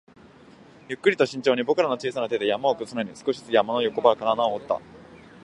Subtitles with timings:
[0.89, 4.81] ゆっくりと慎重に、僕らの小さな手で山を崩さないように、少しずつ山の横腹から穴を掘った